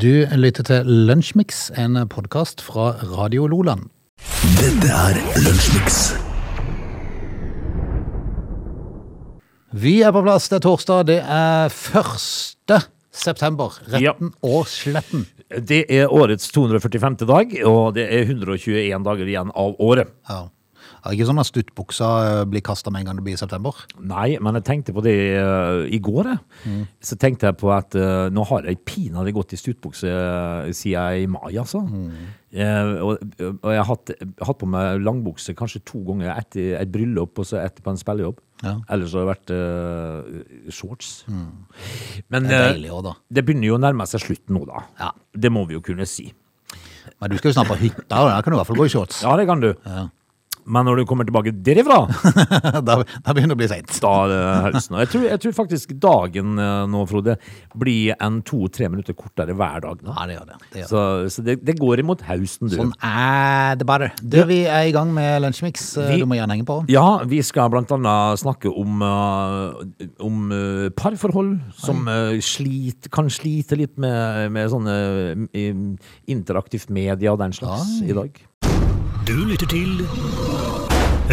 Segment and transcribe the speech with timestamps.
[0.00, 3.90] Du lytter til Lunsjmix, en podkast fra Radio Loland.
[4.56, 5.98] Dette er Lunsjmix.
[9.76, 11.04] Vi er på plass, det er torsdag.
[11.10, 12.78] Det er 1.
[13.12, 13.76] september.
[13.92, 15.26] Retten og sletten.
[15.68, 17.20] Det er årets 245.
[17.28, 20.14] dag, og det er 121 dager igjen av året.
[20.30, 20.46] Ja.
[21.00, 23.76] Det er ikke sånn at stuttbuksa eh, blir kasta med en gang det blir september.
[24.04, 26.28] Nei, men jeg tenkte på det uh, i går.
[26.68, 26.82] Mm.
[27.04, 31.24] Så tenkte jeg på at uh, nå har jeg pinadø gått i stuttbukse uh, siden
[31.24, 31.80] i mai, altså.
[32.50, 34.12] Eh, og, og jeg har hatt,
[34.44, 38.42] hatt på meg langbukse kanskje to ganger etter et bryllup og så etterpå en spillejobb.
[38.60, 38.74] Ja.
[38.92, 41.12] Ellers har det vært shorts.
[42.28, 44.84] Men Det deilig også, det begynner jo å nærme seg slutten nå, da.
[45.00, 45.14] Ja.
[45.32, 46.28] Det må vi jo kunne si.
[47.20, 48.88] Men du skal jo snart på hytta, og der kan du i hvert fall gå
[48.88, 49.22] i shorts.
[49.24, 49.70] Ja, det kan du.
[49.84, 50.08] Ja.
[50.70, 51.98] Men når du kommer tilbake derifra
[52.86, 53.90] da, da begynner det å bli seint.
[54.02, 54.98] da er det helsen.
[55.02, 57.36] Jeg tror, jeg tror faktisk dagen eh, nå, Frode,
[57.80, 60.04] blir en to-tre minutter kortere hver dag.
[60.06, 60.14] nå.
[60.14, 60.58] Ja, det gjør det.
[60.70, 60.90] det, gjør.
[60.92, 61.02] Så,
[61.34, 62.76] så det, det går imot høsten, du.
[62.78, 64.10] Sånn er det bare.
[64.22, 65.88] Du, vi er i gang med Lunsjmix.
[66.04, 66.78] Eh, Du må gjerne henge på.
[66.92, 70.46] Ja, vi skal blant annet snakke om, eh, om
[70.96, 72.06] parforhold som
[72.44, 74.96] slit, kan slite litt med, med sånne
[76.30, 78.08] interaktivt media og den slags Oi.
[78.10, 78.40] i dag.
[79.30, 80.00] Du lytter til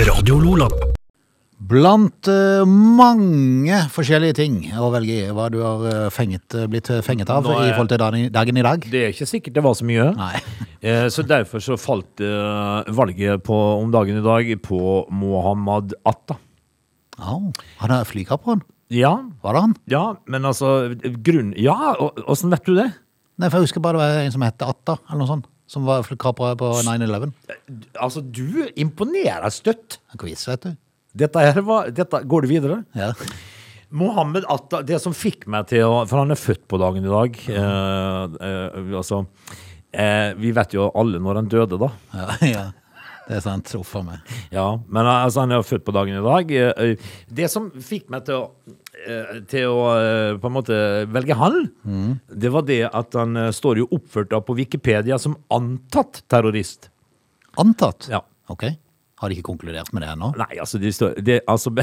[0.07, 0.67] Radio Lola.
[1.67, 7.31] Blant eh, mange forskjellige ting å velge i, hva du har eh, fenget, blitt fenget
[7.33, 8.85] av er- i forhold til dagen, dagen i dag.
[8.93, 10.09] Det er ikke sikkert det var så mye.
[10.17, 10.33] Nei.
[10.87, 14.77] Eh, Så derfor så falt eh, valget på, om dagen i dag på
[15.09, 16.35] Mohammed Atta.
[17.17, 17.39] Ja,
[17.81, 18.61] han er flykaperen.
[18.93, 19.73] Ja, Var det han?
[19.89, 20.93] ja, men altså
[21.25, 21.49] grunn...
[21.57, 22.85] Ja, og- åssen vet du det?
[23.41, 25.49] Nei, for jeg husker bare det var en som het Atta, eller noe sånt.
[25.67, 27.33] Som var kapra på 9-11.
[27.99, 29.99] Altså, du imponerer støtt.
[30.19, 30.75] Quiz, vet du.
[31.17, 32.81] Dette her var dette, Går du videre?
[32.95, 33.11] Ja.
[33.89, 37.11] Mohammed Atta, det som fikk meg til å For han er født på dagen i
[37.11, 37.37] dag.
[37.51, 39.21] Eh, eh, altså
[39.91, 41.91] eh, Vi vet jo alle når han døde, da.
[42.13, 42.65] Ja, ja.
[43.27, 43.71] Det er sant.
[43.75, 44.29] Uff a meg.
[44.55, 46.51] Ja, men altså, han er født på dagen i dag.
[46.55, 50.77] Eh, eh, Det som fikk meg til å, eh, til å eh, på en måte
[51.11, 51.65] velge han,
[52.31, 56.89] det var det at han eh, står jo oppført da på Wikipedia som antatt terrorist.
[57.59, 58.07] Antatt?
[58.13, 58.23] Ja.
[58.47, 58.63] Ok.
[59.19, 60.31] Har de ikke konkludert med det ennå?
[60.37, 61.73] Nei, altså, de står, det, altså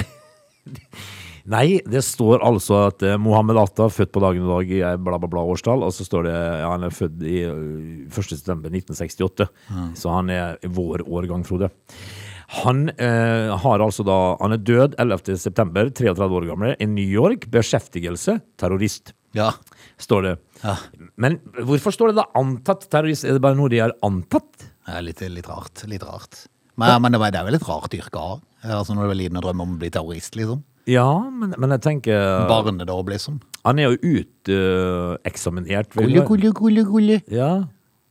[1.53, 4.94] Nei, det står altså at eh, Mohammed Atta, født på dagen i dag i eh,
[4.97, 8.31] bla, bla, bla årstall, og så står det ja, han er født i eh, 1.
[8.31, 9.49] september 1968.
[10.00, 11.69] Så han er vår årgang, Frode.
[12.65, 15.37] Han eh, har altså da Han er død 11.
[15.41, 17.47] september, 33 år gammel, i New York.
[17.53, 19.50] Beskjeftigelse terrorist, Ja.
[20.00, 20.34] står det.
[20.65, 20.76] ja.
[21.21, 23.25] Men hvorfor står det da antatt terrorist?
[23.28, 24.69] Er det bare noe de har antatt?
[24.84, 25.84] Det er litt, litt rart.
[25.91, 26.47] Litt rart.
[26.81, 28.38] Men, men det, var, det er vel et rart yrke å ha?
[28.81, 30.62] Altså når du er liten og drømmer om å bli terrorist, liksom?
[30.90, 33.38] Ja, men, men jeg tenker Barnedåp, liksom?
[33.64, 35.94] Han er jo uteksaminert.
[35.96, 37.20] Gulle, gulle, gulle, gulle.
[37.32, 37.52] Ja.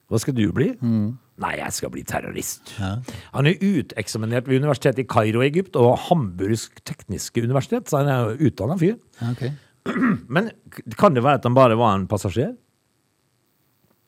[0.10, 0.72] Hva skal du bli?
[0.82, 2.74] Nei, jeg skal bli terrorist.
[2.80, 2.96] Ja.
[3.34, 8.12] Han er uteksaminert ved universitetet i Kairo i Egypt og Hamburgs tekniske universitet, så han
[8.14, 8.98] er utdanna fyr.
[9.22, 9.46] Ja, ok.
[10.36, 10.52] Men
[10.98, 12.54] kan det være at han bare var en passasjer?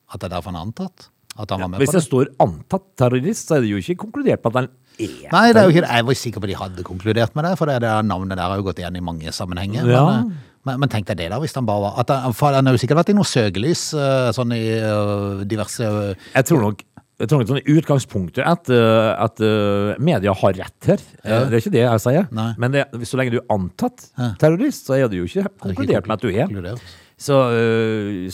[0.06, 1.08] At det er derfor han er antatt?
[1.36, 2.06] At han var med Hvis på det det?
[2.06, 5.60] står 'antatt terrorist', så er det jo ikke konkludert med at han er Nei, det
[5.60, 5.92] er jo ikke det.
[5.92, 8.60] Jeg var sikker på de hadde konkludert med det, for det, det navnet der har
[8.60, 9.88] jo gått igjen i mange sammenhenger.
[9.90, 10.02] Ja.
[10.08, 12.56] Men, eh, men, men tenk deg det, da, hvis han bare var at han, for
[12.56, 16.64] Han har jo sikkert vært i noe søkelys, eh, sånn i eh, diverse Jeg tror
[16.68, 16.86] nok
[17.16, 21.04] jeg tror nok sånn utgangspunktet at, uh, at uh, media har rett her.
[21.24, 21.38] Ja.
[21.48, 22.26] Det er ikke det jeg sier.
[22.36, 22.50] Nei.
[22.60, 26.18] Men det, så lenge du er antatt terrorist, så er det jo ikke konkludert med
[26.18, 26.82] at du er.
[27.16, 27.38] Så,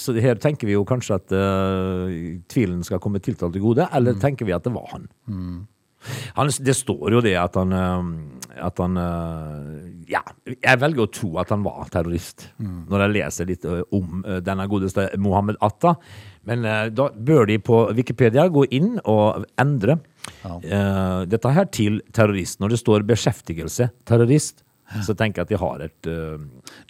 [0.02, 2.10] så her tenker vi jo kanskje at uh,
[2.50, 5.06] tvilen skal komme tiltalt til gode, eller tenker vi at det var han?
[6.36, 8.08] Han det står jo det at han øh,
[8.68, 10.20] At han øh, Ja,
[10.50, 14.40] jeg velger å tro at han var terrorist, når jeg leser litt øh, om øh,
[14.44, 15.94] denne godeste Mohammed Atta.
[16.44, 20.00] Men da bør de på Wikipedia gå inn og endre
[20.44, 22.58] øh, dette her til terrorist.
[22.60, 24.64] Når det står beskjeftigelse terrorist,
[25.00, 26.40] så tenker jeg at de har et uh...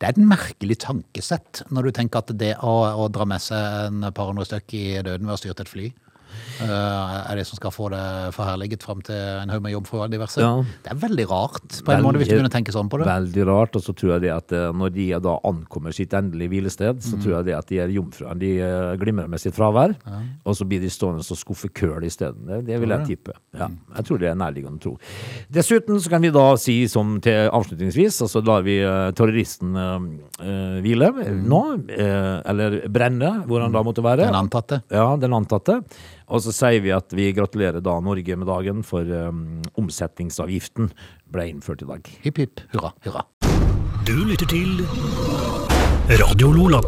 [0.01, 3.93] Det er et merkelig tankesett når du tenker at det å, å dra med seg
[3.93, 5.91] en par hundre stykk i døden ved å styre et fly,
[6.63, 8.05] er det som skal få det
[8.37, 10.41] forherliget fram til en haug med jobb for diverse.
[10.41, 10.63] Ja.
[10.85, 13.09] Det er veldig rart på en måte hvis du begynner å tenke sånn på det.
[13.09, 13.77] Veldig rart.
[13.79, 17.19] Og så tror jeg det at eh, når de da ankommer sitt endelige hvilested, så
[17.19, 18.39] tror jeg det at de er jomfruene.
[18.41, 19.97] De eh, glimrer med sitt fravær.
[20.47, 22.47] Og så blir de stående og skuffe køl isteden.
[22.49, 23.37] Det, det vil jeg tippe.
[23.59, 23.69] Ja,
[23.99, 24.95] jeg tror det er nærliggende å tro.
[25.53, 29.77] Dessuten så kan vi da si som til avslutningsvis, og så lar vi eh, terroristen
[29.77, 34.29] eh, hvile hvile nå, eh, eller brenne, hvor han da måtte være.
[34.29, 34.83] Den antatte.
[34.93, 35.81] Ja, den antatte.
[36.33, 40.89] Og så sier vi at vi gratulerer da Norge med dagen, for um, omsetningsavgiften
[41.33, 42.09] ble innført i dag.
[42.25, 43.27] Hipp, hipp, hurra, hurra.
[44.09, 44.81] Du lytter til
[46.23, 46.81] Radio Lola.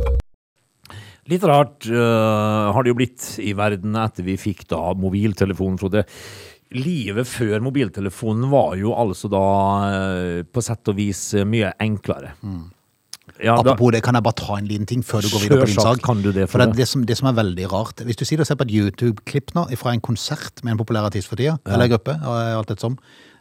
[1.29, 6.06] Litt rart uh, har det jo blitt i verden etter vi fikk da mobiltelefon, Frode.
[6.75, 9.43] Livet før mobiltelefonen var jo altså da
[9.94, 12.32] øh, på sett og vis øh, mye enklere.
[13.42, 15.64] Ja, da, Apropos det, kan jeg bare ta en liten ting før du går videre
[15.64, 16.02] på din sak?
[16.06, 18.22] kan du det, For det, er det, som, det som er veldig rart Hvis du
[18.28, 21.40] sier og ser på et YouTube-klipp nå fra en konsert med en populær artist for
[21.40, 22.94] tida, eller gruppe, alt et som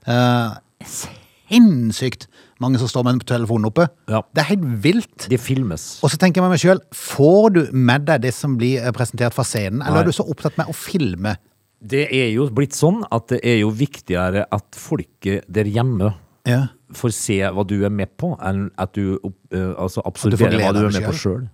[0.10, 2.28] uh, sinnssykt
[2.64, 3.88] mange som står med telefonen oppe.
[4.12, 4.24] Ja.
[4.34, 5.30] Det er helt vilt.
[5.30, 6.00] det filmes.
[6.04, 8.94] Og så tenker jeg med meg sjøl, får du med deg det som blir eh,
[8.96, 10.06] presentert fra scenen, eller Nei.
[10.06, 11.36] er du så opptatt med å filme?
[11.84, 16.14] Det er jo blitt sånn at det er jo viktigere at folket der hjemme
[16.50, 16.68] Ja.
[16.94, 20.84] får se hva du er med på, enn at du uh, altså absorberer hva du
[20.86, 21.46] er med på sjøl.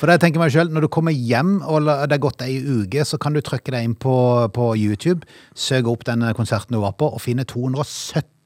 [0.00, 3.04] For jeg tenker meg selv, Når du kommer hjem og det har gått ei uke,
[3.06, 4.14] så kan du trykke deg inn på,
[4.50, 8.37] på YouTube, søke opp den konserten du var på, og finne 270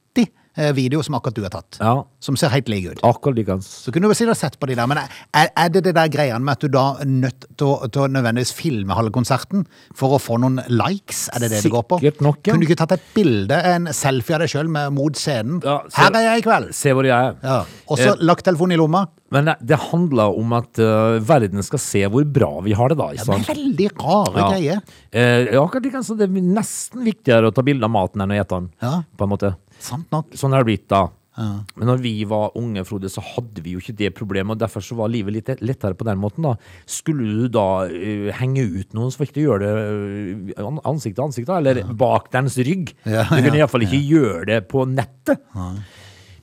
[0.57, 1.79] eh, videoer som akkurat du har tatt.
[1.81, 3.01] Ja, Som ser helt like ut.
[3.03, 3.67] akkurat likens.
[3.85, 6.41] Så kunne du sikkert sett på de der, men er, er det det der greiene
[6.45, 10.39] med at du da er nødt til å, nødvendigvis filme halve konserten for å få
[10.43, 11.29] noen likes?
[11.35, 11.99] Er det det det går på?
[12.03, 12.53] Sikkert nok, ja.
[12.53, 15.61] Kunne du ikke tatt et bilde, en selfie av deg sjøl mot scenen?
[15.65, 16.71] Ja, se, Her er jeg i kveld!
[16.77, 17.37] Se hvor jeg er.
[17.43, 17.59] Ja.
[17.89, 19.07] Og så Eh, lagt telefonen i lomma.
[19.33, 22.99] Men det, det handler om at uh, verden skal se hvor bra vi har det,
[23.01, 23.07] da.
[23.17, 24.49] Ja, det er veldig rare Ja.
[24.53, 24.83] greier.
[25.11, 28.59] Eh, akkurat likens, det er nesten viktigere å ta bilde av maten enn å ete
[28.59, 28.67] den.
[28.83, 29.03] Ja.
[29.17, 29.55] På en måte.
[29.79, 30.35] Sant nok.
[30.37, 31.09] Sånn har det blitt, da.
[31.33, 34.85] Men når vi var unge, Frode, så hadde vi jo ikke det problemet, og derfor
[34.85, 36.57] så var livet litt lettere på den måten, da.
[36.85, 41.25] Skulle du da uh, henge ut noen, så fikk du gjøre det uh, ansikt til
[41.25, 42.93] ansikt, da, eller bak dens rygg.
[43.09, 45.41] Ja, du kunne ja, iallfall ikke gjøre det på nettet.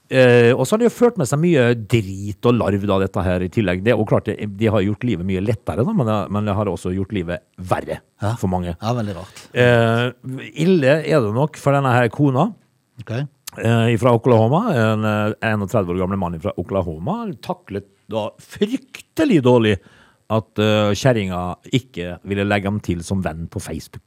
[0.09, 3.25] Uh, og så har det jo ført med seg mye drit og larv, da, dette
[3.27, 3.83] her i tillegg.
[3.85, 6.71] Det og klart, det, de har gjort livet mye lettere, da, men men det har
[6.71, 8.33] også gjort livet verre Ja.
[8.41, 8.73] for mange.
[8.73, 9.45] Ja, veldig rart.
[10.49, 12.49] Ille er det nok for denne her kona
[13.01, 13.11] Ok.
[13.63, 14.63] eh, fra Oklahoma.
[14.75, 19.75] En eh, 31 år gamle mann fra Oklahoma taklet da fryktelig dårlig
[20.29, 21.37] at uh, kjerringa
[21.73, 24.03] ikke ville legge ham til som venn på Facebook.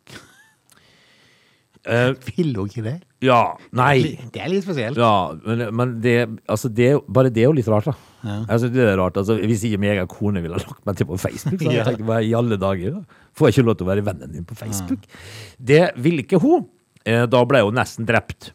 [1.83, 2.93] Uh, Vil hun ikke det?
[3.27, 3.41] ja,
[3.75, 3.97] nei.
[4.31, 4.99] Det er litt spesielt.
[5.03, 6.13] Ja, men, men det,
[6.51, 8.37] altså det, bare det er jo litt rart, da.
[8.47, 9.19] Altså, det er rart.
[9.19, 11.83] Altså, hvis ikke meg og kone ville lagt meg til på Facebook, så hadde jeg
[11.83, 11.89] Ja.
[11.91, 13.01] tenkt i alle dager?
[13.01, 13.21] Da?
[13.35, 15.11] Får jeg ikke lov til å være vennen din på Facebook?
[15.59, 16.69] Det ville ikke hun.
[17.03, 18.53] Eh, Da ble hun nesten drept.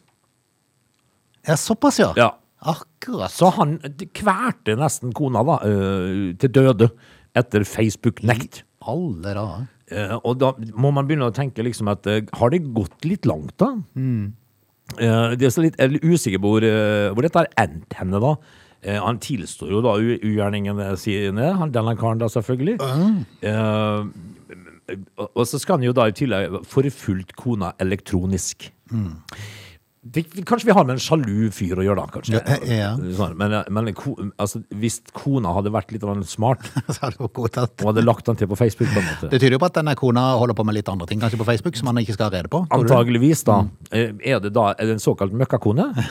[1.48, 2.12] Ja, såpass, ja.
[2.18, 2.30] Ja.
[2.68, 3.30] Akkurat.
[3.30, 3.76] Så han
[4.18, 6.88] kverte nesten kona da, eh, til døde
[7.38, 8.62] etter Facebook-nekt.
[8.88, 9.66] Alle dager.
[9.90, 13.24] Eh, og da må man begynne å tenke liksom at eh, har det gått litt
[13.30, 13.70] langt, da?
[14.98, 16.66] Eh, det er så litt, jeg er usikker på hvor,
[17.14, 18.34] hvor dette har endt henne, da.
[19.02, 22.76] Han tilstår jo da ugjerningene sine, han, denne karen da, selvfølgelig.
[22.78, 24.12] Mm.
[25.18, 28.70] og- så skal han jo da i tillegg forfulgt kona elektronisk.
[30.14, 32.38] Det, kanskje vi har med en sjalu fyr å gjøre, da, kanskje.
[32.38, 32.90] Ja, ja.
[33.18, 33.90] Sånn, men men
[34.40, 36.64] altså, hvis kona hadde vært litt smart
[36.94, 39.56] Så hadde det og hadde lagt han til på Facebook, på en måte Det tyder
[39.58, 41.90] jo på at denne kona holder på med litt andre ting kanskje på Facebook som
[41.90, 42.62] han ikke skal ha rede på.
[42.74, 43.60] Antageligvis, da.
[43.92, 44.20] Mm.
[44.24, 45.90] Er det da er det en såkalt møkkakone?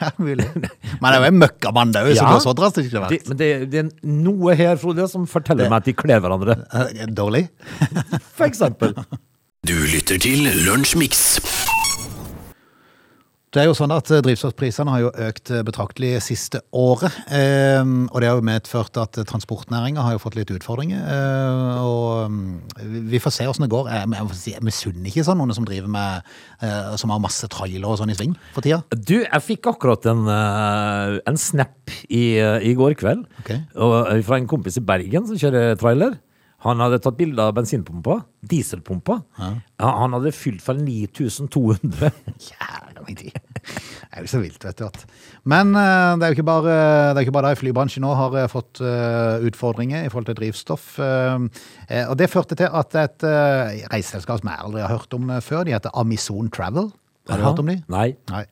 [0.00, 0.46] Ja, mulig.
[0.56, 2.32] Men det er jo en møkkamann det er jo, som Ja.
[2.32, 3.28] går så drastisk til Det, verks.
[3.28, 6.56] men det, det er noe her, Frode, som forteller meg at de kler hverandre.
[6.72, 7.44] Eh, Dårlig.
[8.38, 8.96] For eksempel.
[9.66, 11.65] Du lytter til Lunsjmix.
[13.56, 17.14] Det er jo sånn at eh, Drivstoffprisene har jo økt eh, betraktelig siste året.
[17.32, 21.00] Eh, og det har jo medført at transportnæringa har jo fått litt utfordringer.
[21.00, 23.88] Eh, og mm, vi får se åssen det går.
[23.88, 26.28] Jeg, misunner ikke sånn noen som driver med
[26.60, 28.82] eh, Som har masse trailer og sånn i sving for tida.
[28.92, 33.64] Du, jeg fikk akkurat en, eh, en snap i, eh, i går kveld okay.
[33.72, 36.20] og, eh, fra en kompis i Bergen som kjører trailer.
[36.66, 38.20] Han hadde tatt bilde av bensinpumpa,
[38.52, 39.20] dieselpumpa.
[39.40, 39.52] Ja,
[40.02, 42.12] Han hadde fylt for 9200.
[42.50, 43.45] Jævla mye tid.
[44.16, 44.84] Det er jo så vilt, vet du.
[44.86, 45.02] At.
[45.48, 46.76] Men eh, det er jo ikke bare,
[47.12, 50.38] det er ikke bare der flybransjen nå har eh, fått eh, utfordringer i forhold til
[50.38, 50.86] drivstoff.
[50.98, 53.26] og det førte til at et
[53.92, 56.88] reiseselskap som jeg aldri har hørt om før, de heter Amison Travel.
[57.26, 57.80] Har du hørt om de?
[57.90, 58.08] Nei.
[58.30, 58.44] Nei.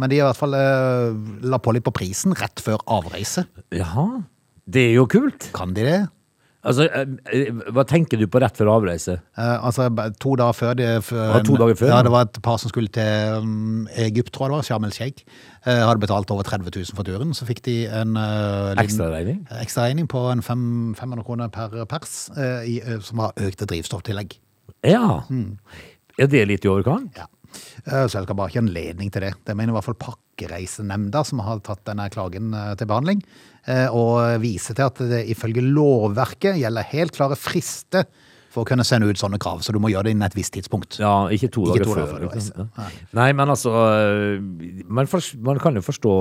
[0.00, 3.44] Men de i hvert fall la på litt på prisen rett før avreise.
[3.76, 4.24] Jaha.
[4.64, 5.50] Det er jo kult.
[5.54, 6.00] Kan de det?
[6.62, 9.16] Altså, eh, eh, hva tenker du på rett før avreise?
[9.34, 9.88] Eh, altså
[10.22, 12.70] to dager før, det, før ah, to dager før, Ja, det var et par som
[12.70, 15.24] skulle til um, Egypt, tror jeg det var, Sharm el Sheikh.
[15.66, 17.34] Eh, hadde betalt over 30 000 for turen.
[17.34, 19.42] Så fikk de en uh, Ekstraregning?
[19.58, 24.38] ekstra på en fem, 500 kroner per pers, eh, i, som var økte drivstofftillegg.
[24.86, 25.22] Ja.
[26.18, 27.18] Er det litt i overkant?
[27.18, 27.26] Ja.
[27.86, 29.32] Eh, Så jeg skal bare ikke anledning til det.
[29.46, 33.22] Det mener i hvert fall Pakkereisenemnda, som har tatt denne klagen eh, til behandling,
[33.66, 38.08] eh, og viser til at det ifølge lovverket gjelder helt klare frister
[38.52, 40.52] for å kunne sende ut sånne krav, så du må gjøre det innen et visst
[40.56, 40.98] tidspunkt.
[41.00, 42.02] Ja, ikke to dager før.
[42.10, 42.66] før du reiser.
[42.76, 42.88] Ja.
[43.16, 44.42] Nei, men altså øh,
[44.92, 46.12] man, for, man kan jo forstå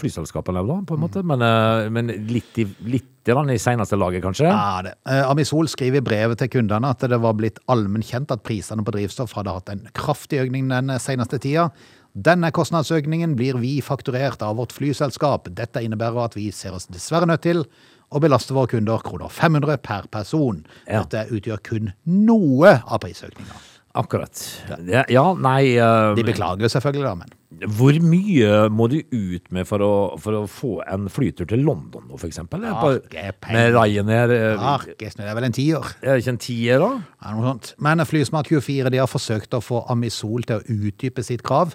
[0.00, 4.48] flyselskapene da, på en måte, men, øh, men litt i, litt i seneste laget, kanskje?
[4.48, 4.94] Ja, det.
[5.08, 8.84] Eh, Amisol skriver i brevet til kundene at det var blitt allmenn kjent at prisene
[8.84, 11.68] på drivstoff hadde hatt en kraftig økning den seneste tida.
[12.10, 15.46] Denne kostnadsøkningen blir vi fakturert av vårt flyselskap.
[15.54, 17.62] Dette innebærer at vi ser oss dessverre nødt til
[18.10, 20.64] å belaster våre kunder kroner 500 per person.
[20.86, 21.04] Ja.
[21.04, 23.66] Dette utgjør kun noe av prisøkninga.
[23.98, 24.38] Akkurat.
[24.86, 29.66] Ja, ja nei uh, De beklager selvfølgelig, da, men Hvor mye må du ut med
[29.66, 33.50] for å, for å få en flytur til London nå, penger.
[33.50, 34.30] med Ryanair?
[34.36, 35.90] øh, Arkesnø, det er vel en tier?
[36.04, 36.92] Er det ikke en tier, da?
[37.18, 37.72] Ja, noe sånt.
[37.82, 41.74] Men Flysmart24 de har forsøkt å få Amisol til å utdype sitt krav.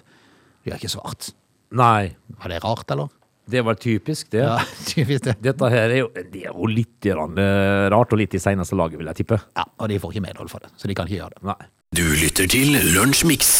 [0.64, 1.34] De har ikke svart.
[1.76, 2.16] Nei.
[2.40, 3.12] Var det rart, eller?
[3.46, 4.42] Det var typisk, det.
[4.42, 4.58] Ja,
[4.90, 5.36] typisk det.
[5.44, 8.98] Dette her er jo, det er jo litt øh, rart og litt i seneste laget,
[8.98, 9.38] vil jeg tippe.
[9.54, 11.44] Ja, Og de får ikke medhold for det, så de kan ikke gjøre det.
[11.46, 11.70] Nei.
[11.94, 13.52] Du lytter til Lunsjmix.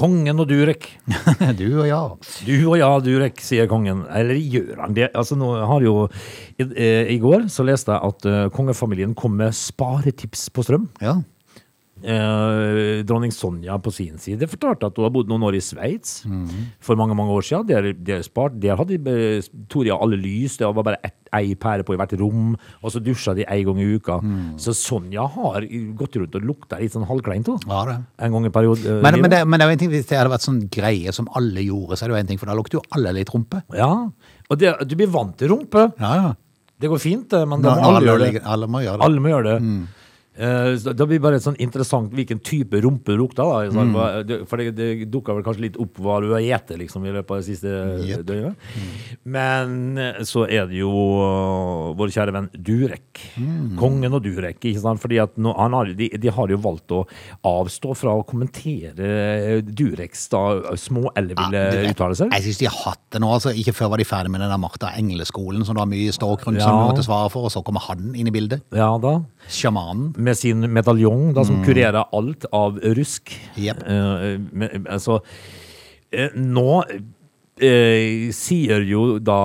[0.00, 0.86] Kongen og Durek.
[1.60, 2.00] Du og ja.
[2.46, 4.06] Du og ja, Durek, sier kongen.
[4.16, 5.10] Eller gjør han det?
[5.12, 6.06] Altså, nå har jo
[6.56, 10.88] I, eh, i går så leste jeg at uh, kongefamilien kom med sparetips på strøm.
[11.04, 11.18] ja.
[12.00, 16.22] Eh, dronning Sonja på sin side fortalte at hun har bodd noen år i Sveits
[16.80, 17.66] for mange mange år siden.
[17.68, 19.42] Der, der, spart, der hadde eh,
[19.72, 21.00] Toria alle lys, det var bare
[21.36, 24.16] ei pære på i hvert rom, og så dusja de én gang i uka.
[24.58, 25.62] Så Sonja har
[26.00, 28.82] gått rundt og lukta litt sånn halvkleint ja en gang i periode.
[28.86, 30.62] eh, Men, men, det, men det er jo en ting, hvis det hadde vært sånn
[30.72, 33.12] greie som alle gjorde, så er det jo en ting, for da lukter jo alle
[33.20, 33.62] litt rumpe.
[33.76, 33.92] Ja,
[34.50, 35.90] og det, du blir vant til rumpe.
[36.00, 36.30] Ja, ja.
[36.80, 38.40] Det går fint, men Da, må alle, alle, gjøre det.
[38.48, 39.04] alle, må gjøre det.
[39.04, 39.56] Alle må gjøre det.
[39.60, 39.96] Eh,
[40.80, 43.44] så da blir bare bare sånn interessant hvilken type rumpe det lukter.
[43.44, 43.70] Da.
[43.70, 44.26] Mm.
[44.26, 47.12] Det- For det, det dukka vel kanskje litt opp hva du har spist liksom, i
[47.14, 47.70] løpet av det siste
[48.08, 48.24] yep.
[48.26, 48.56] døgnet.
[49.24, 53.20] Men eh, så er det jo uh, vår kjære venn Durek.
[53.38, 53.76] Mm.
[53.78, 54.58] Kongen og Durek.
[54.64, 55.00] Ikke sant?
[55.02, 57.02] Fordi at nå, han har, de, de har jo valgt å
[57.46, 60.42] avstå fra å kommentere eh, Dureks da,
[60.80, 62.30] småelleville Ja, du- uttalelser.
[62.34, 63.30] Jeg syns de har hatt det nå.
[63.36, 66.14] altså Ikke før var de ferdig med den der Martha Engleskolen, som det var mye
[66.16, 68.64] ståk rundt, som du måtte svare for, og så kommer han inn i bildet.
[68.74, 69.18] Ja da.
[69.50, 70.10] Sjamanen.
[70.30, 73.34] Med sin medaljong, da, som kurerer alt av rusk.
[73.58, 73.86] Yep.
[73.86, 75.20] Eh, men, altså,
[76.14, 76.82] eh, nå
[77.60, 79.38] eh, sier jo da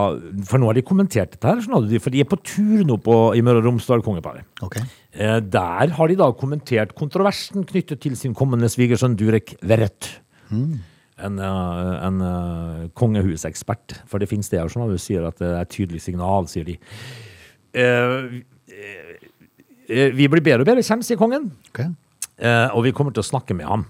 [0.48, 1.62] For nå har de kommentert dette her,
[2.00, 4.48] for de er på tur nå på, i Møre og Romsdal, kongeparet.
[4.66, 4.86] Okay.
[5.16, 10.14] Eh, der har de da kommentert kontroversen knyttet til sin kommende svigersønn Durek Verrett.
[10.52, 14.02] En, eh, en eh, kongehusekspert.
[14.10, 16.80] For det finnes det her, du, sier at det er et tydelig signal, sier de.
[17.76, 18.44] Eh,
[19.88, 21.52] vi blir bedre og bedre kjent, sier kongen.
[21.72, 21.92] Okay.
[22.38, 23.86] Eh, og vi kommer til å snakke med ham.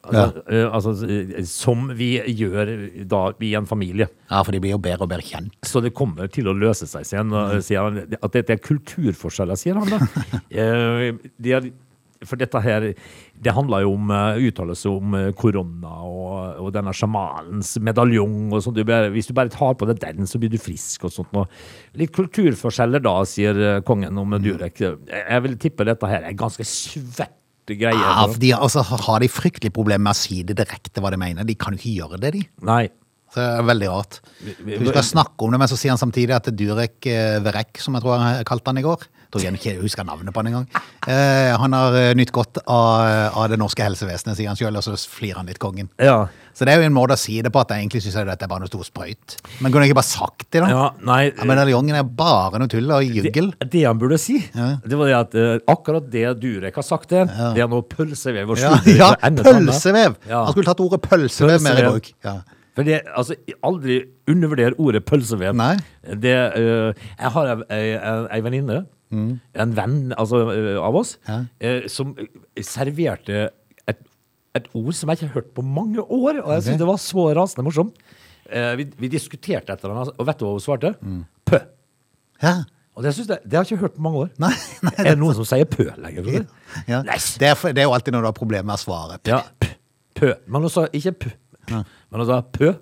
[0.00, 0.68] Altså, ja.
[0.72, 2.70] altså, eh, som vi gjør
[3.10, 4.08] da i en familie.
[4.30, 5.52] Ja, for de blir jo bedre og bedre kjent.
[5.66, 7.34] Så det kommer til å løse seg, sier han.
[7.34, 10.00] han at dette er kulturforskjeller, sier han da.
[10.60, 11.10] Eh,
[11.40, 11.68] de er,
[12.28, 12.86] for dette her,
[13.40, 18.64] det handler jo om uh, uttalelse om eh, korona og, og denne sjamanens medaljong og
[18.64, 18.76] sånt.
[18.76, 21.32] Du bare, hvis du bare tar på deg den, så blir du frisk og sånt.
[21.32, 24.82] Og litt kulturforskjeller da, sier eh, kongen om Durek.
[24.84, 27.96] Jeg, vil tippe dette her er ganske svette greier.
[27.96, 31.20] Ja, for de, altså, har de fryktelig problemer med å si det direkte hva de
[31.20, 31.48] mener.
[31.48, 32.44] De kan jo ikke gjøre det, de.
[32.68, 32.84] Nei.
[33.30, 34.16] Så det er veldig rart.
[34.42, 37.96] Vi skal snakke om det, men så sier han samtidig at Durek eh, Verek, som
[37.96, 40.50] jeg tror jeg kalte han i går tror jeg ikke jeg husker navnet på han
[40.50, 40.68] engang.
[41.06, 44.84] Eh, han har eh, nytt godt av, av det norske helsevesenet, sier han sjøl, og
[44.84, 45.90] så flirer han litt kongen.
[46.02, 46.24] Ja.
[46.56, 48.46] Så det er jo en måte å si det på, at jeg egentlig syns dette
[48.46, 49.36] er bare noe stor sprøyt.
[49.62, 50.70] Men kunne jeg ikke bare sagt det, da?
[50.72, 51.20] ja nei.
[51.30, 53.52] Ja, Medaljongen er bare noe tull og juggel.
[53.60, 54.72] Det, det han burde si, Ja.
[54.84, 58.54] det var det at uh, akkurat det Durek har sagt der, det er noe pølsevev
[58.54, 60.18] og Ja, ja pølsevev!
[60.28, 60.44] Ja.
[60.46, 61.94] Han skulle tatt ordet pølsevev mer i Pølsevev.
[61.94, 62.10] bruk.
[62.26, 62.40] Ja.
[62.76, 63.34] For det, altså,
[63.66, 65.54] aldri undervurder ordet pølsevev.
[65.58, 65.74] Nei.
[66.22, 70.44] Det, uh, jeg har ei, ei, ei venninne, en venn altså,
[70.80, 71.46] av oss, Mm.
[71.60, 71.88] Ja.
[71.88, 72.14] som
[72.62, 73.50] serverte
[73.88, 73.98] et,
[74.54, 76.62] et ord som jeg ikke har hørt på mange år, og jeg Ok.
[76.68, 77.96] synes det var så rasende morsomt.
[78.50, 80.94] Vi, vi diskuterte et eller annet, og vet du hva hun svarte?
[81.02, 81.24] Mm.
[81.46, 81.58] Pø.
[82.42, 82.54] Ja.
[82.96, 84.30] Og det, jeg, det har jeg ikke hørt på mange år.
[84.42, 84.50] Nei,
[84.86, 86.26] nei, er det noen som sier pø lenger?
[86.34, 86.42] Ja.
[86.88, 87.02] Ja.
[87.06, 89.18] Det, er, det er jo alltid når du har problemer med å svare.
[89.30, 89.42] Ja,
[90.18, 90.32] pø.
[90.50, 91.30] Men hun sa ikke pø,
[91.70, 92.72] Men hun sa pø.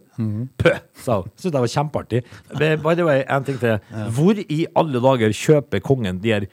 [0.59, 1.29] Pø, sa hun.
[1.37, 2.23] Syntes det var kjempeartig.
[2.59, 3.79] By the way, en ting til.
[4.17, 6.49] Hvor i alle dager kjøper kongen de her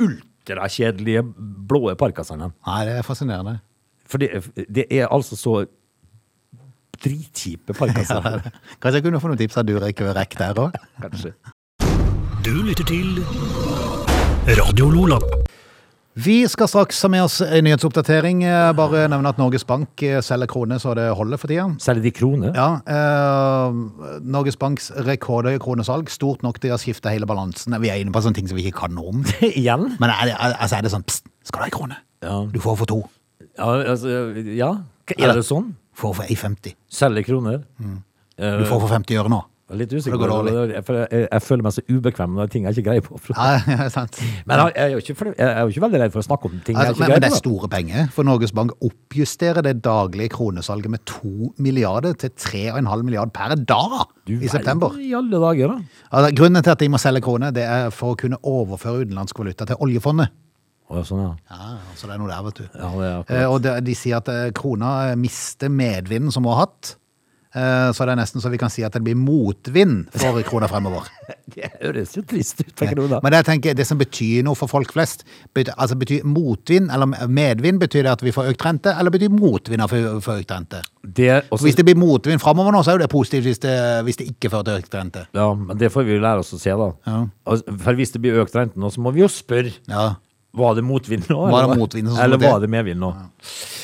[0.00, 1.24] ultrakjedelige
[1.68, 2.50] blå parkasene?
[2.66, 3.58] Nei, det er fascinerende.
[4.10, 4.30] For det,
[4.68, 5.60] det er altså så
[7.00, 8.40] dritkjipe parkaser.
[8.80, 10.80] Kanskje jeg kunne få noen tips av Durek Verek der òg?
[11.00, 11.34] Kanskje.
[12.44, 13.20] Du lytter til
[14.56, 15.20] Radio Lola.
[16.20, 18.42] Vi skal straks ha med oss en nyhetsoppdatering.
[18.44, 21.68] Eh, Bare nevne at Norges Bank eh, selger kroner så det holder for tida.
[21.80, 22.50] Selger de kroner?
[22.56, 27.76] Ja, eh, Norges Banks rekordhøye kronesalg, stort nok til å skifte hele balansen.
[27.80, 29.22] Vi er inne på sånne ting som vi ikke kan noe om.
[29.48, 29.86] Igjen?
[30.02, 32.00] Men er det, altså er det sånn Pst, skal du ha en krone?
[32.26, 32.36] Ja.
[32.52, 33.00] Du får for to.
[33.54, 34.18] Ja, altså,
[34.50, 34.72] ja.
[35.16, 35.72] Er det sånn?
[35.96, 36.76] Får for 1,50.
[37.00, 37.62] Selger kroner?
[37.78, 39.40] Du får for 50 øre nå.
[39.70, 40.18] Jeg litt usikker.
[40.18, 40.52] Det går på det.
[40.56, 43.18] Jeg, jeg, jeg, jeg føler meg så ubekvem når ting jeg ikke greier på.
[43.36, 44.18] Nei, ja, sant.
[44.48, 46.50] Men jeg, jeg, er jo ikke, jeg er jo ikke veldig redd for å snakke
[46.50, 49.66] om ting jeg Altså, ikke men, men det er store penger, for Norges Bank oppjusterer
[49.68, 53.96] det daglige kronesalget med 2 milliarder til 3,5 milliarder per dag
[54.26, 54.98] Du i september.
[54.98, 56.04] I alle dager, da.
[56.10, 59.38] Altså, grunnen til at de må selge kroner, det er for å kunne overføre utenlandsk
[59.38, 60.34] valuta til oljefondet.
[60.90, 61.34] Ja, sånn, ja.
[61.54, 62.64] Ja, så det er noe der, vet du.
[62.74, 63.44] ja det er Eh, akkurat.
[63.54, 66.96] Og de, de sier at eh, krona mister medvinden som hun har hatt.
[67.54, 70.68] Eh, Så det er nesten så vi kan si at det blir motvind for krona
[70.70, 71.08] fremover.
[71.50, 73.18] Det høres jo trist ut, tenker du da.
[73.24, 75.24] Men det, tenker, det som betyr noe for folk flest,
[75.56, 79.32] betyr, altså betyr motvind eller medvind, betyr det at vi får økt rente, eller betyr
[79.34, 80.84] motvind at vi får økt rente?
[81.02, 83.74] Det, også, Hvis det blir motvind fremover nå, så er jo det positivt hvis det,
[84.06, 85.26] hvis det ikke fører til økt rente.
[85.34, 86.88] ja, men det får vi lære oss å se, da.
[87.10, 87.18] Ja.
[87.50, 89.74] Altså, For hvis det blir økt rente nå, så må vi jo spørre.
[89.90, 90.06] Ja.
[90.52, 91.36] Var det motvind nå?
[91.46, 93.10] Var det eller motvind sånn Eller var det medvind nå?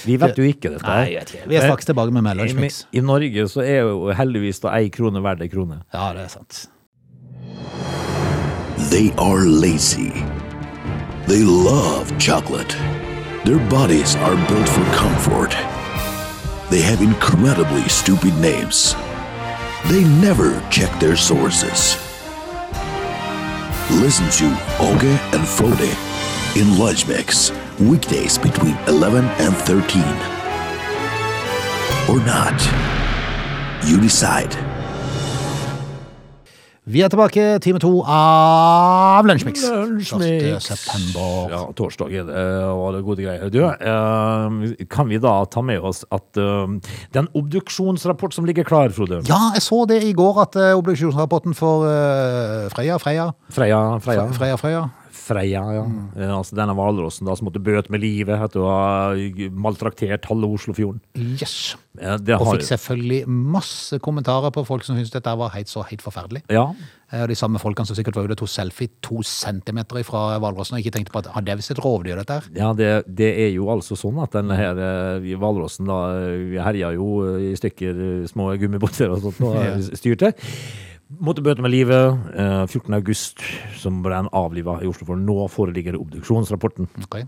[0.06, 0.86] Vi vet jo ikke dette.
[0.86, 1.50] Nei, jeg vet ikke.
[1.50, 2.78] Vi er straks tilbake med I, Lunsjmix.
[2.90, 5.80] I Norge så er jo heldigvis da ei krone verdt ei krone.
[5.94, 6.64] Ja, det er sant.
[8.90, 10.10] They are lazy.
[11.26, 12.74] They love chocolate.
[13.44, 15.54] Their bodies are built for comfort.
[16.70, 18.96] They have incredibly stupid names.
[19.86, 21.94] They never check their sources.
[24.02, 24.46] Listen to
[24.82, 26.15] Oge and Frode
[26.56, 30.02] in Lunch Mix, weekdays between 11 and 13.
[32.08, 32.58] Or not.
[33.84, 34.56] You decide.
[36.86, 39.68] Vi er tilbake time to av Lunsjmix.
[39.68, 40.44] Lunsjmix.
[40.44, 40.62] 1.
[40.62, 41.48] september.
[41.50, 43.50] Ja, torsdag er det, og det gode greier.
[43.52, 46.76] Du, eh, kan vi da ta med oss at eh,
[47.12, 49.20] er obduksjonsrapport som ligger klar, Frode?
[49.28, 51.84] Ja, jeg så det i går at uh, obduksjonsrapporten for
[52.72, 53.32] Freia Freia.
[53.50, 54.56] Freya, Freya, Freya.
[54.56, 54.86] Freya,
[55.26, 55.84] Freya, ja.
[55.86, 56.34] Mm.
[56.38, 61.02] altså denne hvalrossen som måtte bøte med livet etter å ha maltraktert halve Oslofjorden.
[61.16, 61.74] Yes.
[61.96, 65.84] Ja, det Og fikk selvfølgelig masse kommentarer på folk som syntes dette var helt så
[65.88, 66.44] helt forferdelig.
[66.52, 66.70] ja,
[67.14, 70.74] Eh, de samme folkene som sikkert var ute og tok selfie to centimeter fra hvalrossen
[70.74, 72.48] og ikke tenkte på at har det visst et rovdyr, dette her?
[72.56, 77.20] ja det, det er jo altså sånn at denne her eh, hvalrossen eh, herja jo
[77.28, 80.32] eh, i stykker eh, små gummibåter og sånt og styrte.
[81.06, 82.16] Måtte bøte med livet.
[82.34, 82.94] eh, 14.
[82.94, 83.42] august,
[83.78, 86.88] som ble han avliva i Oslo, for Nå foreligger obduksjonsrapporten.
[87.04, 87.20] Ok.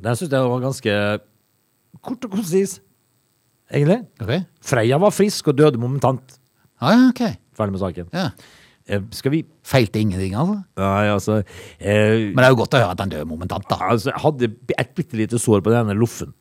[0.00, 0.92] Den syns jeg var ganske
[2.04, 2.80] kort og konsis,
[3.72, 4.02] egentlig.
[4.20, 4.44] Ok.
[4.60, 6.38] Freya var frisk og døde momentant.
[6.80, 7.22] Ah, ja, ok.
[7.56, 8.08] Ferdig med saken.
[8.12, 8.30] Ja.
[8.86, 10.60] Eh, skal vi Feilte ingenting, altså.
[10.78, 11.38] Nei, altså
[11.80, 13.80] eh, Men det er jo godt å høre at han dør momentant, da.
[13.90, 16.34] Altså, jeg hadde et bitte lite sår på denne loffen.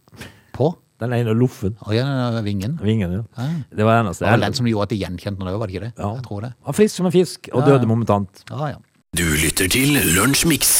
[0.53, 0.75] På?
[1.01, 1.73] Den ene loffen.
[1.83, 2.77] Og ja, den vingen.
[2.79, 3.23] Vingen, ja.
[3.35, 3.47] Ja.
[3.75, 4.23] Det var eneste.
[4.23, 5.93] Det var den som gjorde at de gjenkjente den òg, var det ikke det?
[5.99, 6.11] Ja.
[6.15, 6.53] Jeg tror det.
[6.69, 7.73] Var frisk som en fisk, og Ja.
[7.73, 8.43] døde momentant.
[8.49, 8.77] Ja, ja.
[9.15, 10.71] Du lytter til Lunsjmix.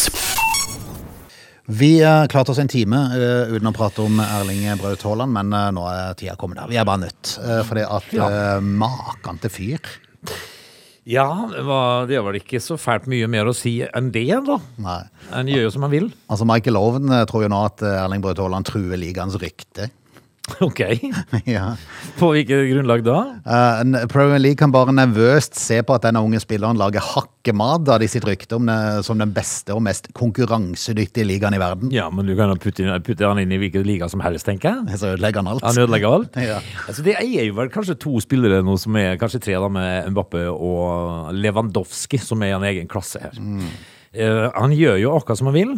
[1.67, 5.49] Vi eh, klarte oss en time uh, uten å prate om Erling Braut Haaland, men
[5.55, 6.69] uh, nå er tida kommet der.
[6.69, 7.31] Vi er bare nødt.
[7.41, 8.27] Uh, fordi at Ja.
[8.59, 9.79] uh, maken til fyr
[11.09, 14.27] Ja, det var, det var vel ikke så fælt mye mer å si enn det,
[14.45, 14.55] da.
[14.81, 15.01] Nei.
[15.33, 16.07] Han gjør jo som han vil.
[16.33, 19.91] Altså, Michael Owen eh, tror jo nå at Erling Braut Haaland truer ligaens rykte.
[20.59, 20.79] Ok.
[21.45, 21.75] ja.
[22.19, 23.17] På hvilket grunnlag da?
[23.45, 27.97] Uh, Premier League kan bare nervøst se på at denne unge spilleren lager hakkemat da
[28.01, 28.77] de sitt rykte om det,
[29.07, 31.93] som den beste og mest konkurransedyktige ligaen i verden.
[31.95, 34.71] Ja, men du kan jo putte, putte han inn i hvilken liga som helst, tenker
[34.71, 34.99] jeg.
[35.01, 35.65] Så ødelegger han alt.
[35.65, 36.39] Han ødelegger alt.
[36.45, 36.59] Ja.
[36.85, 40.11] Altså, det er jo vel kanskje to spillere nå som er kanskje tre da med
[40.13, 43.39] Mbappe og Lewandowski, som er i en egen klasse her.
[43.39, 43.65] Mm.
[44.15, 45.73] Uh, han gjør jo akkurat som han vil.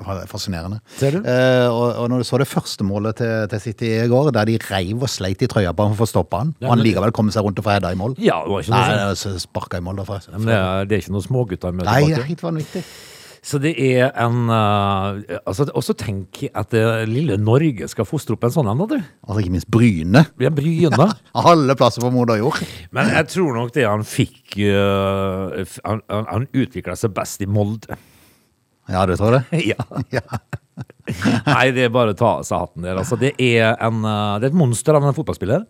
[0.00, 0.78] Er Fascinerende.
[0.96, 1.28] Ser du?
[1.28, 4.48] Eh, og, og når du så det første målet til, til City i går, der
[4.48, 6.84] de reiv og sleit i trøya på han for å stoppe han, Ja, og han
[6.86, 8.16] likevel kom seg rundt og får heada i mål.
[8.22, 10.96] Ja, det var ikke noe det sparka i mål da forresten Men det er, det
[10.96, 12.84] er ikke noen smågutter med Nei, det er helt vanvittig.
[13.40, 15.16] Så det er en uh,
[15.48, 18.98] altså, Også tenk at uh, lille Norge skal fostre opp en sånn en, du.
[19.24, 20.26] Altså ikke minst Bryne.
[20.42, 21.08] Ja, Bryne.
[21.52, 22.60] Alle plasser på moder jord.
[22.96, 27.48] Men jeg tror nok det han fikk uh, Han, han, han utvikla seg best i
[27.48, 27.96] Molde.
[28.90, 29.44] Ja, du tror det?
[29.72, 29.78] ja.
[30.20, 30.24] Ja.
[31.44, 32.96] Nei, det er bare å ta av seg hatten der.
[33.00, 35.66] Altså, det, er en, uh, det er et monster av en fotballspiller.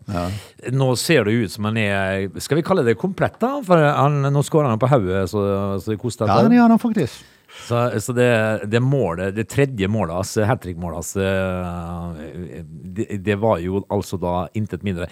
[0.77, 3.57] Nå ser det ut som han er Skal vi kalle det komplett, da?
[3.67, 5.43] For han, nå skårer han på hodet, så,
[5.81, 6.31] så det koster.
[6.31, 7.25] Ja, det gjør han faktisk.
[7.67, 8.31] Så, så det,
[8.71, 12.63] det målet, det tredje målet hans, hat trick-målet hans, eh,
[12.97, 15.11] det, det var jo altså da intet mindre.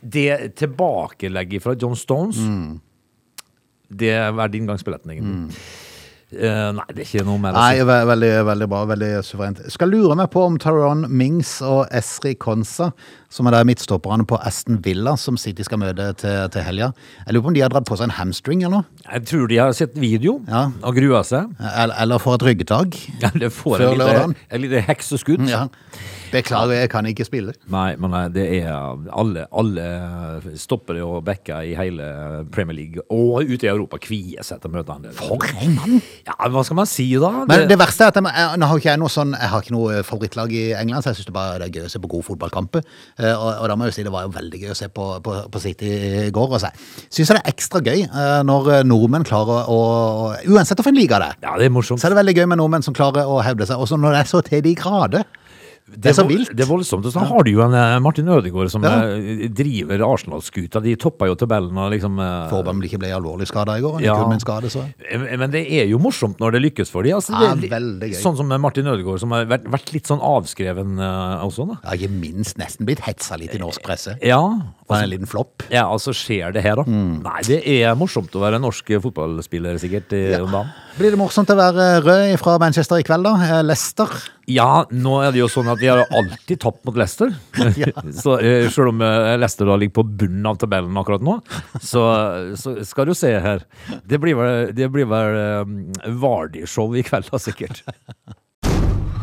[0.00, 2.38] Det tilbakelegget fra John Stones,
[3.90, 5.62] det er verdt inngangsbilletten, egentlig.
[6.30, 7.84] Eh, nei, det er ikke noe mer å Nei, si.
[7.88, 8.80] ve veldig, veldig bra.
[8.86, 9.62] Veldig suverent.
[9.74, 12.92] Skal lure meg på om Taron Mings og Esri Konsa,
[13.30, 16.92] som er der midtstopperne på Aston Villa, som City skal møte til, til helga
[17.26, 19.02] Jeg lurer på om de har dratt på seg en hamstring eller noe?
[19.10, 20.68] Jeg tror de har sett video Ja.
[20.82, 21.50] og grua seg.
[21.58, 22.96] Eller, eller får et?
[23.34, 24.34] Eller får Før en lørdagen.
[24.38, 25.48] lite, en lite hekseskudd.
[25.50, 25.66] Ja.
[26.30, 27.52] Beklager, jeg kan ikke spille.
[27.72, 28.68] Nei, men det er
[29.10, 29.86] alle, alle
[30.60, 32.06] stoppere og backer i hele
[32.54, 35.12] Premier League og ute i Europa kvier seg til møtene.
[35.16, 35.96] For en mann!
[36.28, 37.30] Ja, hva skal man si da?
[37.50, 39.64] Men det verste er at jeg, jeg, nå har ikke jeg noe sånn Jeg har
[39.64, 42.02] ikke noe favorittlag i England, så jeg syns det bare det er gøy å se
[42.02, 42.86] på gode fotballkamper.
[43.18, 44.88] Eh, Og, og da må jeg jo si det var jo veldig gøy å se
[44.94, 45.90] på, på, på City
[46.26, 46.54] i går.
[46.56, 46.70] Og så
[47.08, 49.80] syns jeg det er ekstra gøy eh, når eh, nordmenn klarer å
[50.50, 52.00] Uansett hvilken liga det er, Ja, det er morsomt.
[52.00, 53.80] så er det veldig gøy med nordmenn som klarer å hevde seg.
[53.82, 55.24] Også når det er så til de grader.
[55.96, 56.52] Det er så vilt.
[56.56, 57.06] Det er voldsomt.
[57.06, 58.94] Og så har du jo en eh, Martin Ødegaard som ja.
[59.56, 60.82] driver Arsenal-skuta.
[60.84, 64.00] De toppa jo tabellen og liksom eh, Får om ikke ble alvorlig skada i går.
[64.04, 64.16] Ja.
[64.40, 64.86] Skade, så.
[65.36, 67.18] Men det er jo morsomt når det lykkes for dem.
[67.18, 68.18] Altså, Ja, veldig gøy.
[68.20, 71.66] Sånn som Martin Ødegaard, som har vært, vært litt sånn avskreven eh, også.
[71.72, 71.80] Da.
[71.84, 74.16] Ja, ikke minst nesten blitt hetsa litt i norsk presse.
[74.24, 74.40] Ja,
[74.90, 75.64] For er en liten flopp.
[75.70, 76.84] ja, altså skjer det her, da?
[76.86, 77.20] Mm.
[77.24, 80.12] Nei, det er morsomt å være norsk fotballspiller, sikkert.
[80.18, 80.42] ja.
[80.42, 80.72] om dagen.
[80.98, 83.32] Blir det morsomt å være rød fra Manchester i kveld, da?
[83.46, 84.10] Eh, Leicester?
[84.50, 87.32] Ja, nå er det jo sånn at vi har alltid tapt mot Leicester.
[88.22, 91.38] så eh, selv om eh, Leicester da ligger på bunnen av tabellen akkurat nå,
[91.78, 92.04] så,
[92.58, 93.64] så skal du se her.
[94.04, 95.78] Det blir vel, det blir vel um,
[96.20, 97.84] Vardi-show i kveld, da, sikkert.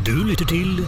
[0.08, 0.80] Du lytter til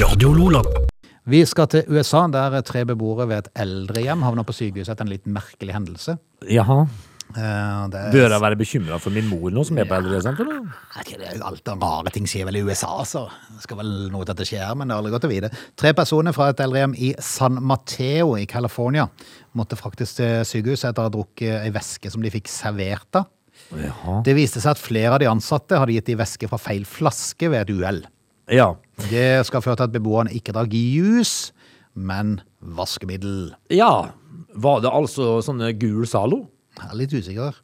[0.00, 0.89] Radio Lola.
[1.28, 5.12] Vi skal til USA, der tre beboere ved et eldrehjem havner på sykehuset etter en
[5.12, 6.16] litt merkelig hendelse.
[6.48, 6.84] Jaha.
[7.30, 10.48] Uh, Det Bør jeg være bekymra for min mor nå, som er på eldresenter?
[10.48, 10.72] eller?
[10.98, 14.24] Er det alt av rare ting skjer vel i USA, så det skal vel noe
[14.24, 15.50] til at det skjer, men det er aldri godt å vite.
[15.78, 19.06] Tre personer fra et eldrehjem i San Mateo i California
[19.54, 23.30] måtte fraktes til sykehuset etter å ha drukket ei væske som de fikk servert av.
[23.78, 24.20] Jaha.
[24.26, 27.52] Det viste seg at flere av de ansatte hadde gitt de væske fra feil flaske
[27.52, 28.02] ved et uhell.
[28.50, 28.74] Ja.
[29.10, 31.52] Det skal føre til at beboerne ikke drar juice,
[31.94, 33.54] men vaskemiddel.
[33.70, 34.10] ja.
[34.60, 36.40] Var det altså sånne gul Zalo?
[36.74, 37.58] Jeg er litt usikker.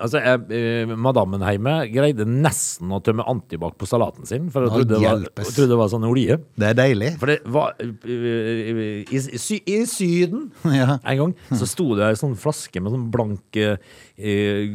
[0.00, 4.94] Altså, eh, Madammen hjemme greide nesten å tømme antibac på salaten sin, for jeg trodde
[4.94, 6.38] det var, jeg trodde det var sånn olje.
[6.60, 7.10] Det er deilig.
[7.20, 9.22] For det var I, I, i,
[9.74, 10.48] i Syden
[10.80, 10.98] Ja.
[11.02, 13.76] en gang så sto det ei sånn flaske med sånn blank eh,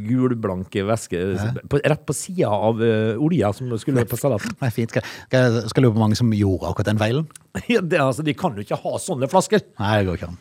[0.05, 1.21] gulblank væske
[1.69, 4.55] på, rett på sida av uh, olja som skulle på salaten.
[4.59, 4.93] Det er fint.
[4.93, 7.27] Skal, skal, skal lure på hvor mange som gjorde akkurat den feilen?
[7.71, 9.63] Ja, det, altså, de kan jo ikke ha sånne flasker!
[9.79, 10.39] Nei, det går ikke an.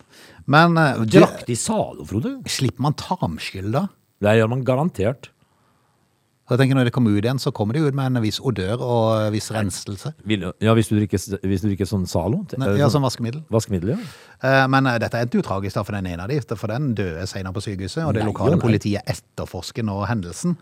[0.50, 2.36] Men uh, Drakk de Zalo, Frode?
[2.50, 3.86] slipper man tarmskyld da?
[4.24, 5.30] Det gjør man garantert.
[6.44, 8.82] Jeg tenker Når det kommer ut igjen, så kommer det ut med en viss odør
[8.84, 10.10] og viss renselse.
[10.60, 12.42] Ja, hvis du drikker, hvis du drikker sånn Zalo?
[12.52, 13.46] Eh, ja, sånn Som vaskemiddel.
[13.52, 14.00] Vaskemiddel, ja.
[14.44, 16.90] Eh, Men eh, dette endte jo tragisk da for den ene av de, for den
[16.98, 18.64] døde senere på sykehuset, og det Nei, lokale nei.
[18.66, 20.58] politiet etterforsker nå hendelsen.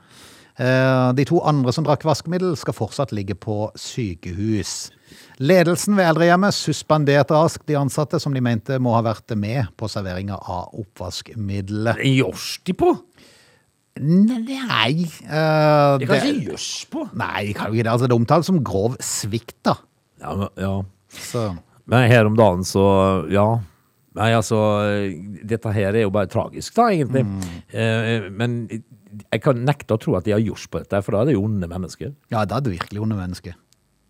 [0.52, 4.90] De to andre som drakk vaskemiddel skal fortsatt ligge på sykehus.
[5.40, 9.88] Ledelsen ved eldrehjemmet suspenderte raskt de ansatte som de mente må ha vært med på
[9.88, 12.04] serveringa av oppvaskmiddelet.
[12.04, 12.92] Gjørs de på?
[14.00, 17.02] Nei uh, De kan det- ikke gjørs på.
[17.18, 17.92] Nei, de kan jo ikke det.
[17.92, 19.74] Altså, det omtales som grov svikt, da.
[20.22, 20.82] Ja, men- ja.
[21.12, 23.58] Så Men her om dagen så, ja.
[24.14, 24.56] Nei, altså,
[25.44, 27.24] dette her er jo bare tragisk, da, egentlig.
[27.72, 31.22] Eh, men jeg kan nekte å tro at de har gjort på dette, for da
[31.22, 32.14] er det jo onde mennesker.
[32.30, 33.54] ja, da er det virkelig onde mennesker.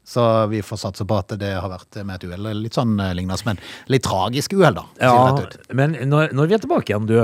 [0.04, 2.48] Så vi får satse på at det har vært med et uhell.
[2.58, 3.60] Litt sånn eh, lignende, men
[3.92, 4.86] litt tragisk uhell, da.
[4.98, 7.18] Ja, men når, når vi er tilbake igjen, du,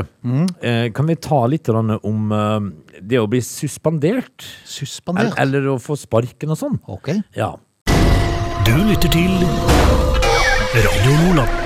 [0.62, 2.58] eh, kan vi ta litt om eh,
[3.02, 4.46] det å bli suspendert?
[4.68, 5.34] Suspendert.
[5.34, 6.78] Eller, eller å få sparken og sånn?
[6.86, 7.16] Ok.
[7.36, 7.56] Ja.
[8.68, 9.34] Du lytter til
[10.76, 11.64] Radio Nordland.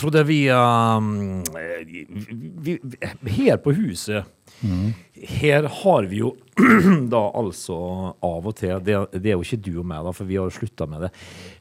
[0.00, 1.42] Frode, vi, um,
[2.64, 2.78] vi,
[3.20, 4.24] vi Her på huset
[5.40, 6.34] Her har vi jo
[7.12, 7.76] da altså
[8.24, 10.52] av og til det, det er jo ikke du og meg, da, for vi har
[10.52, 11.10] slutta med det.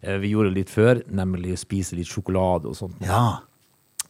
[0.02, 3.00] Eh, Vi gjorde det litt før, nemlig spise litt sjokolade og sånt.
[3.06, 3.40] Ja.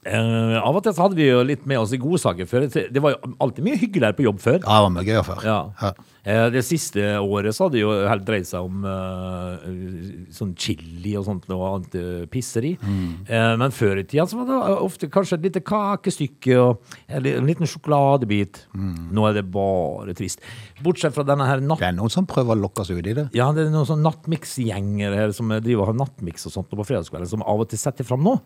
[0.08, 2.70] Eh, av og til så hadde vi jo litt med oss i godsaker før.
[2.72, 4.60] Det var jo alltid mye hyggeligere på jobb før.
[4.64, 5.44] ja, det var mye gøyere før.
[5.44, 5.58] Ja.
[5.82, 5.92] Ja.
[6.30, 11.16] Eh, Det siste året så hadde det jo helt dreid seg om eh, sånn chili
[11.20, 12.72] og sånt og annet eh, pisseri.
[12.80, 17.50] Eh, men før i tida så var det ofte kanskje et lite kakestykke og en
[17.50, 18.62] liten sjokoladebit.
[18.80, 20.40] Nå er det bare trist.
[20.84, 21.82] Bortsett fra denne her natt...
[21.84, 23.28] Det er noen som prøver å lokke oss ut i det.
[23.36, 26.88] Ja, det er noen sånn nattmiksgjenger her som driver og har nattmiks og sånt på
[26.88, 28.38] fredagskvelden, som av og til setter fram nå.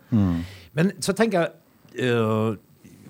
[0.73, 1.42] Men så tenker jeg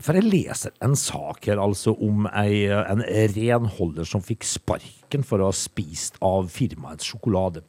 [0.04, 3.04] For jeg leser en sak her altså om ei, en
[3.36, 7.62] renholder som fikk sparken for å ha spist av firmaets sjokolade.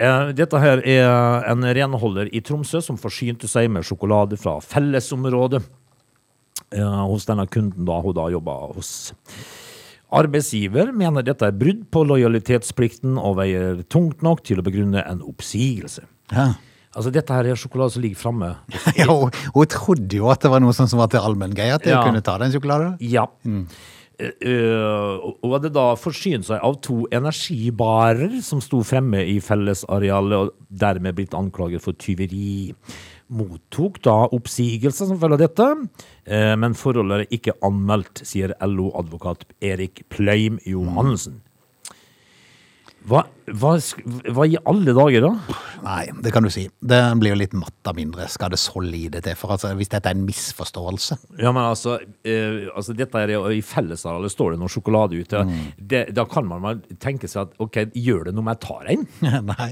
[0.00, 5.60] Eh, Dette her er en renholder i Tromsø som forsynte seg med sjokolade fra fellesområdet
[6.72, 9.12] eh, hos denne kunden da hun da jobba hos.
[10.10, 15.20] Arbeidsgiver mener dette er brudd på lojalitetsplikten og veier tungt nok til å begrunne en
[15.22, 16.08] oppsigelse.
[16.32, 16.54] Ja.
[16.90, 18.50] Altså, dette her er sjokolade som ligger framme.
[18.98, 21.86] Ja, hun, hun trodde jo at det var noe sånn som var til allmenngreie, at
[21.86, 22.02] jeg Ja.
[22.06, 22.96] kunne ta den sjokoladen.
[23.00, 23.28] Ja.
[23.46, 23.66] Mm.
[24.20, 30.50] Uh, hun hadde da forsynt seg av to energibarer som sto fremme i fellesarealet, og
[30.82, 32.74] dermed blitt anklaget for tyveri.
[33.30, 39.46] Mottok da oppsigelse som følge av dette, uh, men forholdet er ikke anmeldt, sier LO-advokat
[39.64, 41.38] Erik Pløym Johannessen.
[43.08, 43.22] Hva,
[43.56, 43.70] hva,
[44.34, 45.58] hva i alle dager, da?
[45.80, 46.66] Nei, det kan du si.
[46.84, 48.26] Det blir jo litt matta mindre.
[48.28, 49.36] Skal det så lite til?
[49.40, 51.96] For altså, hvis dette er en misforståelse Ja, men altså,
[52.28, 55.42] eh, altså dette er jo I fellesarealet står det noe sjokolade ute.
[55.78, 58.92] Det, da kan man vel tenke seg at ok, gjør det noe om jeg tar
[58.94, 59.06] en?
[59.54, 59.70] Nei.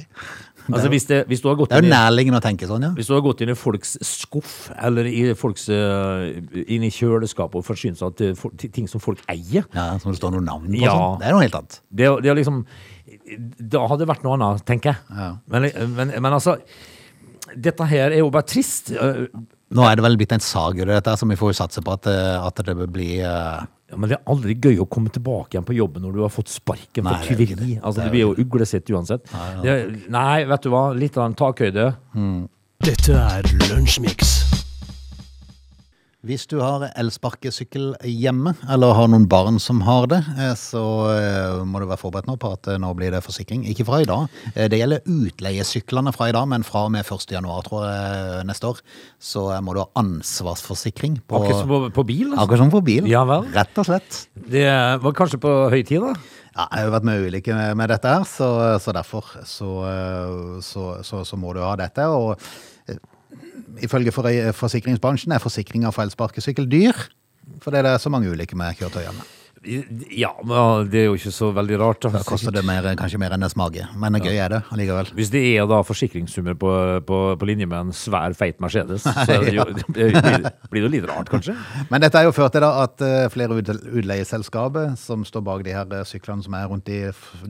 [0.68, 2.90] Altså hvis, det, hvis, du har gått Det er jo nærliggende å tenke sånn, ja.
[2.96, 6.28] hvis du har gått inn i folks skuff, eller i folks, uh,
[6.64, 9.88] inn i kjøleskapet og forsynt seg til for- til ting som folk eier ja.
[10.02, 10.82] Som det står noen navn på.
[10.82, 10.94] Ja.
[10.94, 11.20] Sånn.
[11.22, 11.80] Det er noe helt annet.
[11.90, 12.64] det, det er liksom
[13.74, 15.18] Da hadde det vært noe annet, tenker jeg.
[15.18, 15.30] Ja.
[15.48, 16.58] Men, men, men altså
[17.56, 18.92] Dette her er jo bare trist.
[18.92, 21.82] Nå er det vel blitt en sag i det, dette, så vi får jo satse
[21.84, 25.08] på at, eh, at det blir eh, Ja, men det er aldri gøy å komme
[25.12, 27.78] tilbake igjen på jobben når du har fått sparken Nei, for er tyveri.
[27.80, 29.32] Altså, Det er blir jo uglesett uansett.
[29.64, 29.78] Det,
[30.12, 30.84] nei, vet du hva.
[30.92, 31.88] Litt av en takhøyde.
[32.84, 34.47] Dette er Lunsjmix.
[36.26, 40.80] Hvis du har elsparkesykkel hjemme, eller har noen barn som har det, eh, så
[41.12, 43.62] eh, må du være forberedt nå på at eh, nå blir det forsikring.
[43.70, 44.24] Ikke fra i dag.
[44.56, 47.22] Det gjelder utleiesyklene fra i dag, men fra og med 1.
[47.36, 48.80] januar, tror jeg, neste år,
[49.22, 52.24] så må du ha ansvarsforsikring på Akkurat som på, på bil.
[52.32, 52.40] Altså.
[52.42, 53.06] Akkurat som på bil.
[53.12, 53.46] Ja vel.
[53.54, 54.18] Rett og slett.
[54.34, 54.66] Det
[55.04, 56.16] var kanskje på høy tid, da.
[56.48, 58.50] Ja, jeg har vært med ulike med, dette her, så,
[58.82, 59.70] så derfor så,
[60.66, 62.10] så, så, må du ha dette.
[62.10, 62.34] Og
[63.84, 67.08] ifølge for, forsikringsbransjen er forsikringa for elsparkesykkel dyr.
[67.62, 69.24] Fordi det er så mange ulike med kjøretøyene.
[70.16, 72.00] Ja, men det er jo ikke så veldig rart.
[72.04, 72.10] Da.
[72.16, 73.90] Da koster det mer, kanskje mer enn det smaker.
[74.00, 75.10] Men gøy er det allikevel.
[75.18, 76.70] Hvis det er da forsikringssummer på,
[77.08, 80.92] på, på linje med en svær, feit Mercedes, så det jo, det blir, blir det
[80.96, 81.54] litt rart, kanskje?
[81.92, 85.64] Men dette har jo ført til da at eh, flere ut- utleieselskaper som står bak
[85.66, 87.02] de her eh, syklene som er rundt i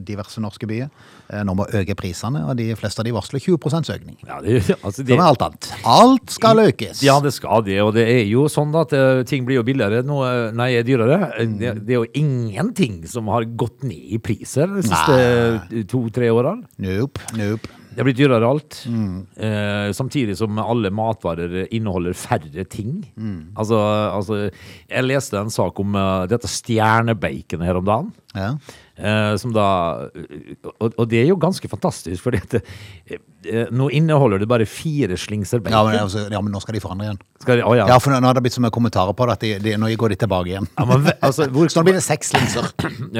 [0.09, 0.91] diverse norske byer,
[1.31, 4.19] eh, nå må øke prisene, og de fleste av de varsler 20% økning.
[4.27, 5.71] Ja, det, altså Som er alt annet.
[5.89, 7.03] Alt skal økes.
[7.07, 8.95] ja, det skal det, og det er jo sånn da at
[9.31, 10.19] ting blir jo billigere, nå,
[10.59, 11.21] nei, dyrere.
[11.59, 16.68] Det, det er jo ingenting som har gått ned i priser de siste to-tre årene.
[16.81, 17.68] Nope, nope.
[17.99, 23.01] Det er blitt dyrere alt, eh, samtidig som alle matvarer inneholder færre ting.
[23.59, 23.81] Altså,
[24.15, 24.37] altså,
[24.87, 28.13] jeg leste en sak om uh, dette stjernebaconet her om dagen.
[28.39, 28.53] Ja.
[28.99, 29.65] Eh, som da
[30.79, 32.61] og, og det er jo ganske fantastisk, for dette,
[33.47, 36.83] eh, nå inneholder det bare fire slingser Ja, men, altså, ja, men nå skal de
[36.83, 37.21] forandre igjen.
[37.43, 37.87] Skal, å, ja.
[37.91, 39.77] Ja, for nå nå har det blitt så mye kommentarer på det at de, de,
[39.79, 40.71] nå går de tilbake igjen.
[40.79, 42.71] Ja, men, altså, hvor, Så nå blir det seks slingser.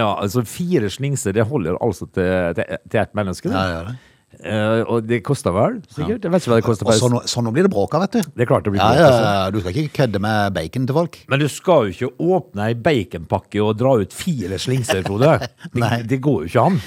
[0.01, 3.51] ja, altså Fire slingser det holder altså til, til, til ett menneske.
[3.51, 3.75] Ja, det.
[3.75, 4.08] ja, det.
[4.39, 6.23] Eh, og det koster vel, sikkert?
[6.23, 6.87] Jeg vet ikke hva det koster.
[6.87, 8.31] Og per- så nå, så nå blir det bråk av, vet du.
[8.37, 9.25] Det er klart det blir Ja, bråk, ja, altså.
[9.25, 11.19] ja, du skal ikke kødde med bacon til folk.
[11.33, 15.33] Men du skal jo ikke åpne ei baconpakke og dra ut fire slingser, Frode.
[15.79, 16.79] Det, det går jo ikke an.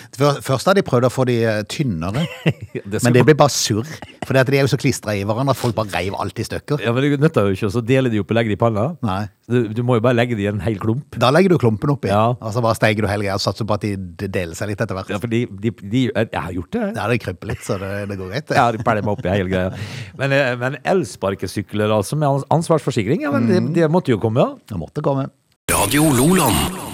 [0.45, 2.23] Først har de prøvd å få de eh, tynnere,
[2.91, 3.89] Det men det blir bare surr.
[4.25, 6.79] For de er jo så klistra i hverandre at folk bare reiv alt i stykker.
[6.85, 8.91] Ja, men Det nytter jo ikke å dele de opp og legge de i panna.
[9.03, 9.25] Nei.
[9.51, 11.17] Du, du må jo bare legge de i en hel klump.
[11.19, 12.29] Da legger du klumpen oppi, Ja.
[12.39, 14.69] og så bare steiger du hele greia og satser på at de de deler seg
[14.71, 15.09] litt etter hvert.
[15.11, 16.85] Ja, for de, de, de, jeg har gjort det.
[16.95, 18.55] Ja, det krymper litt, så det, det går greit.
[18.57, 19.73] ja, de pællet meg opp i hele greia.
[20.19, 24.45] Men, eh, men elsparkesykler altså, med ansvarsforsikring, ja, men det, de måtte jo komme.
[24.45, 24.55] ja.
[24.71, 25.29] Det måtte komme.
[25.71, 26.90] Radio Loland.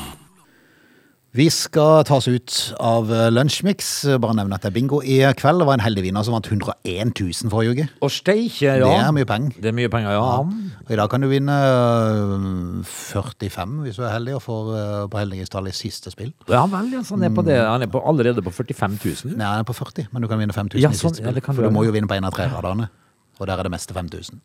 [1.38, 3.90] Vi skal ta oss ut av eh, Lunsjmix.
[4.18, 5.62] Bare nevne at det er bingo i kveld.
[5.62, 7.86] Det var en heldig vinner som vant 101 000 forrige uke.
[8.02, 8.80] Og steike, ja.
[8.82, 9.60] Det er mye penger.
[9.62, 10.24] Det er mye penger, ja.
[10.42, 15.06] Og I dag kan du vinne øh, 45 hvis du er heldig og får øh,
[15.14, 16.34] på heldighetstallet i siste spill.
[16.50, 17.60] Ja vel, ja, så han er, på det.
[17.62, 19.38] Han er på, allerede på 45 000.
[19.38, 21.28] Nei, han er på 40, men du kan vinne 5000 Ja, i sånn, siste ja,
[21.28, 21.38] spill.
[21.38, 22.90] det kan du For du må jo vinne på en av tre radene.
[23.38, 24.40] Og der er det meste 5000.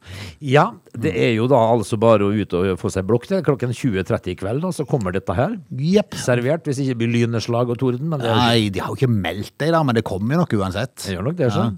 [0.45, 0.67] Ja,
[1.01, 4.33] det er jo da altså bare å ut og få seg blokk til klokken 20.30
[4.35, 5.55] i kveld, da, så kommer dette her.
[5.73, 6.19] Yep.
[6.21, 8.11] Servert, hvis ikke det blir lyneslag og torden.
[8.13, 10.43] Men det, er- Nei, de har jo ikke meldt det da, men det kommer jo
[10.45, 10.95] nok uansett.
[11.07, 11.71] det gjør nok det, så.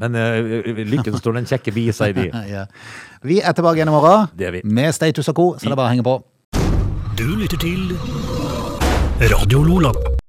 [0.00, 2.28] Men uh, lykken står den kjekke bi, sier de.
[2.54, 2.64] Ja.
[3.26, 4.62] Vi er tilbake igjen i morgen Det er vi.
[4.64, 6.16] med Status og co., så det er bare å henge på.
[7.18, 7.92] Du lytter til
[9.34, 10.19] Radio Loland.